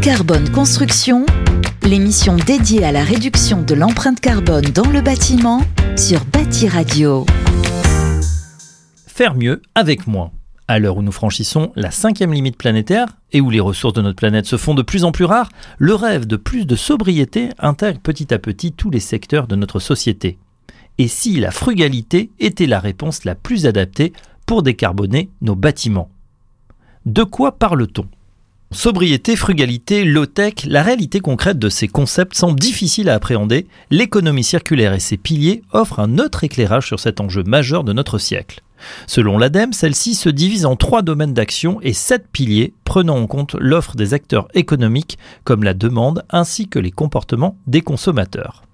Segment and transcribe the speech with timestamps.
[0.00, 1.26] Carbone Construction,
[1.82, 5.60] l'émission dédiée à la réduction de l'empreinte carbone dans le bâtiment
[5.96, 7.26] sur Bâti Radio.
[9.06, 10.32] Faire mieux avec moins.
[10.66, 14.16] À l'heure où nous franchissons la cinquième limite planétaire et où les ressources de notre
[14.16, 18.00] planète se font de plus en plus rares, le rêve de plus de sobriété intègre
[18.00, 20.38] petit à petit tous les secteurs de notre société.
[20.98, 24.12] Et si la frugalité était la réponse la plus adaptée
[24.46, 26.10] pour décarboner nos bâtiments?
[27.04, 28.06] De quoi parle-t-on?
[28.72, 33.66] Sobriété, frugalité, low-tech, la réalité concrète de ces concepts semble difficile à appréhender.
[33.90, 38.18] L'économie circulaire et ses piliers offrent un autre éclairage sur cet enjeu majeur de notre
[38.18, 38.62] siècle.
[39.06, 43.54] Selon l'ADEME, celle-ci se divise en trois domaines d'action et sept piliers, prenant en compte
[43.58, 48.64] l'offre des acteurs économiques comme la demande ainsi que les comportements des consommateurs.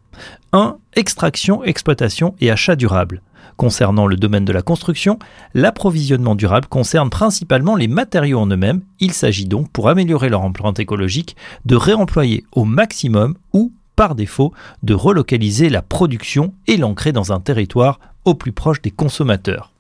[0.53, 0.77] 1.
[0.95, 3.21] Extraction, exploitation et achat durable.
[3.59, 5.19] Concernant le domaine de la construction,
[5.53, 8.83] l'approvisionnement durable concerne principalement les matériaux en eux-mêmes.
[9.01, 14.53] Il s'agit donc, pour améliorer leur empreinte écologique, de réemployer au maximum ou, par défaut,
[14.85, 19.73] de relocaliser la production et l'ancrer dans un territoire au plus proche des consommateurs.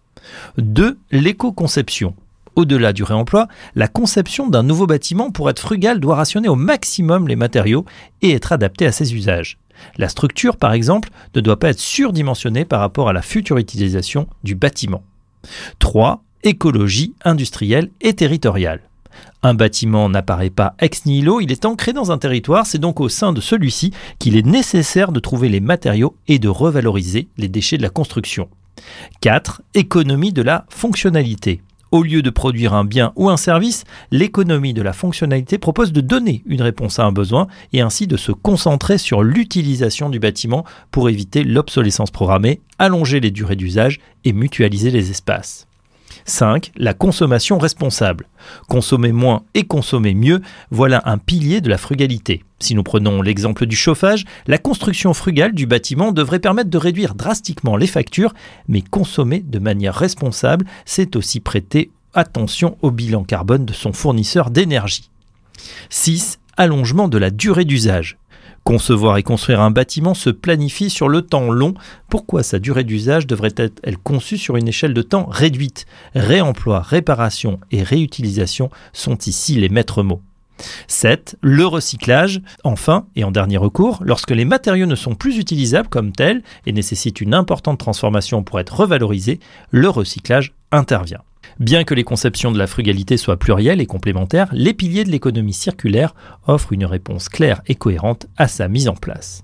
[0.56, 0.98] 2.
[1.12, 2.14] L'éco-conception.
[2.56, 7.28] Au-delà du réemploi, la conception d'un nouveau bâtiment pour être frugal doit rationner au maximum
[7.28, 7.84] les matériaux
[8.22, 9.56] et être adapté à ses usages.
[9.96, 14.26] La structure, par exemple, ne doit pas être surdimensionnée par rapport à la future utilisation
[14.44, 15.02] du bâtiment.
[15.78, 16.22] 3.
[16.44, 18.80] Écologie industrielle et territoriale.
[19.42, 23.08] Un bâtiment n'apparaît pas ex nihilo, il est ancré dans un territoire, c'est donc au
[23.08, 27.78] sein de celui-ci qu'il est nécessaire de trouver les matériaux et de revaloriser les déchets
[27.78, 28.48] de la construction.
[29.20, 29.62] 4.
[29.74, 31.62] Économie de la fonctionnalité.
[31.91, 36.03] Au lieu de produire un bien ou un service, l'économie de la fonctionnalité propose de
[36.03, 40.64] donner une réponse à un besoin et ainsi de se concentrer sur l'utilisation du bâtiment
[40.91, 45.67] pour éviter l'obsolescence programmée, allonger les durées d'usage et mutualiser les espaces.
[46.27, 46.72] 5.
[46.77, 48.27] La consommation responsable.
[48.69, 52.45] Consommer moins et consommer mieux, voilà un pilier de la frugalité.
[52.61, 57.14] Si nous prenons l'exemple du chauffage, la construction frugale du bâtiment devrait permettre de réduire
[57.14, 58.34] drastiquement les factures,
[58.67, 64.51] mais consommer de manière responsable, c'est aussi prêter attention au bilan carbone de son fournisseur
[64.51, 65.11] d'énergie.
[65.91, 66.41] 6.
[66.57, 68.18] Allongement de la durée d'usage.
[68.64, 71.74] Concevoir et construire un bâtiment se planifie sur le temps long.
[72.11, 75.86] Pourquoi sa durée d'usage devrait être conçue sur une échelle de temps réduite?
[76.14, 80.23] Réemploi, réparation et réutilisation sont ici les maîtres mots.
[80.86, 81.36] 7.
[81.41, 82.41] Le recyclage.
[82.64, 86.73] Enfin, et en dernier recours, lorsque les matériaux ne sont plus utilisables comme tels et
[86.73, 91.23] nécessitent une importante transformation pour être revalorisés, le recyclage intervient.
[91.61, 95.52] Bien que les conceptions de la frugalité soient plurielles et complémentaires, les piliers de l'économie
[95.52, 96.14] circulaire
[96.47, 99.42] offrent une réponse claire et cohérente à sa mise en place.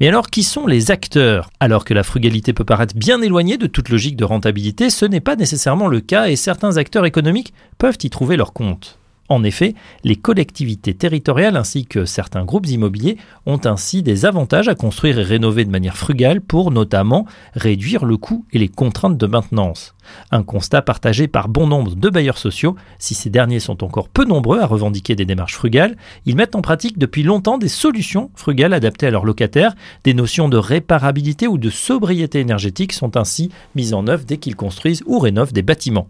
[0.00, 1.50] Mais alors, qui sont les acteurs?
[1.60, 5.20] Alors que la frugalité peut paraître bien éloignée de toute logique de rentabilité, ce n'est
[5.20, 8.98] pas nécessairement le cas et certains acteurs économiques peuvent y trouver leur compte.
[9.28, 9.74] En effet,
[10.04, 15.22] les collectivités territoriales ainsi que certains groupes immobiliers ont ainsi des avantages à construire et
[15.22, 19.94] rénover de manière frugale pour notamment réduire le coût et les contraintes de maintenance.
[20.30, 24.24] Un constat partagé par bon nombre de bailleurs sociaux, si ces derniers sont encore peu
[24.24, 28.72] nombreux à revendiquer des démarches frugales, ils mettent en pratique depuis longtemps des solutions frugales
[28.72, 29.74] adaptées à leurs locataires,
[30.04, 34.56] des notions de réparabilité ou de sobriété énergétique sont ainsi mises en œuvre dès qu'ils
[34.56, 36.08] construisent ou rénovent des bâtiments.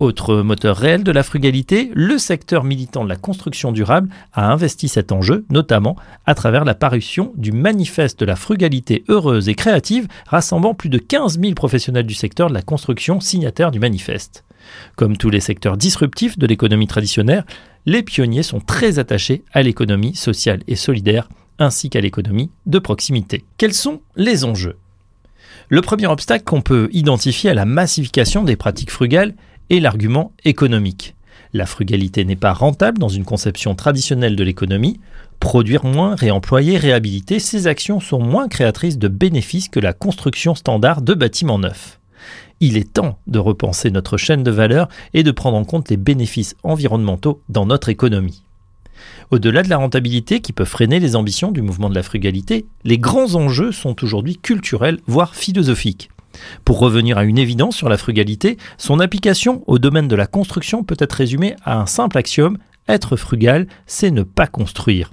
[0.00, 4.88] Autre moteur réel de la frugalité, le secteur militant de la construction durable a investi
[4.88, 5.96] cet enjeu, notamment
[6.26, 10.98] à travers la parution du manifeste de la frugalité heureuse et créative, rassemblant plus de
[10.98, 14.44] 15 000 professionnels du secteur de la construction signataires du manifeste.
[14.96, 17.44] Comme tous les secteurs disruptifs de l'économie traditionnelle,
[17.86, 23.44] les pionniers sont très attachés à l'économie sociale et solidaire, ainsi qu'à l'économie de proximité.
[23.56, 24.76] Quels sont les enjeux?
[25.70, 29.34] Le premier obstacle qu'on peut identifier à la massification des pratiques frugales
[29.70, 31.14] est l'argument économique.
[31.52, 35.00] La frugalité n'est pas rentable dans une conception traditionnelle de l'économie.
[35.40, 41.00] Produire moins, réemployer, réhabiliter, ces actions sont moins créatrices de bénéfices que la construction standard
[41.00, 42.00] de bâtiments neufs.
[42.60, 45.96] Il est temps de repenser notre chaîne de valeur et de prendre en compte les
[45.96, 48.42] bénéfices environnementaux dans notre économie.
[49.30, 52.98] Au-delà de la rentabilité qui peut freiner les ambitions du mouvement de la frugalité, les
[52.98, 56.10] grands enjeux sont aujourd'hui culturels, voire philosophiques.
[56.64, 60.84] Pour revenir à une évidence sur la frugalité, son application au domaine de la construction
[60.84, 62.58] peut être résumée à un simple axiome,
[62.88, 65.12] être frugal, c'est ne pas construire.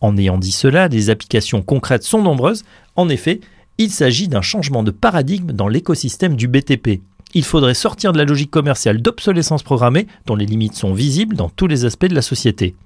[0.00, 2.64] En ayant dit cela, les applications concrètes sont nombreuses.
[2.96, 3.40] En effet,
[3.78, 7.00] il s'agit d'un changement de paradigme dans l'écosystème du BTP,
[7.34, 11.48] il faudrait sortir de la logique commerciale d'obsolescence programmée, dont les limites sont visibles dans
[11.48, 12.76] tous les aspects de la société.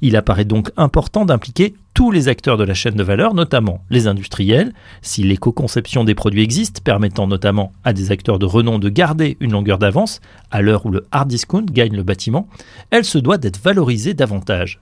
[0.00, 4.06] Il apparaît donc important d'impliquer tous les acteurs de la chaîne de valeur, notamment les
[4.06, 4.72] industriels,
[5.02, 9.52] si l'éco-conception des produits existe, permettant notamment à des acteurs de renom de garder une
[9.52, 10.20] longueur d'avance,
[10.50, 12.48] à l'heure où le hard discount gagne le bâtiment,
[12.90, 14.80] elle se doit d'être valorisée davantage.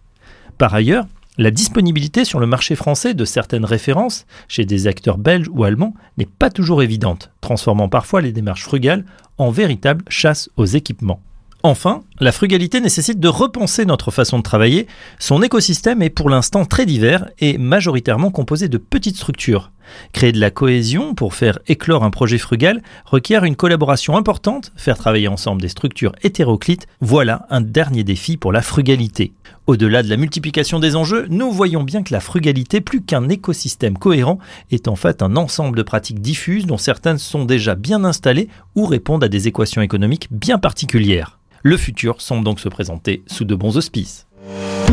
[0.59, 1.07] Par ailleurs,
[1.39, 5.95] la disponibilité sur le marché français de certaines références chez des acteurs belges ou allemands
[6.17, 9.05] n'est pas toujours évidente, transformant parfois les démarches frugales
[9.39, 11.23] en véritable chasse aux équipements.
[11.65, 14.87] Enfin, la frugalité nécessite de repenser notre façon de travailler.
[15.19, 19.73] Son écosystème est pour l'instant très divers et majoritairement composé de petites structures.
[20.13, 24.99] Créer de la cohésion pour faire éclore un projet frugal requiert une collaboration importante, faire
[24.99, 29.33] travailler ensemble des structures hétéroclites, voilà un dernier défi pour la frugalité.
[29.67, 33.99] Au-delà de la multiplication des enjeux, nous voyons bien que la frugalité, plus qu'un écosystème
[33.99, 34.39] cohérent,
[34.71, 38.87] est en fait un ensemble de pratiques diffuses dont certaines sont déjà bien installées ou
[38.87, 41.39] répondent à des équations économiques bien particulières.
[41.63, 44.28] Le futur semble donc se présenter sous de bons auspices.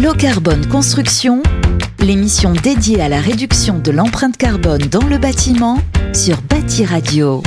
[0.02, 1.42] Low Carbone Construction,
[2.00, 5.78] l'émission dédiée à la réduction de l'empreinte carbone dans le bâtiment
[6.14, 7.42] sur Bâti Radio.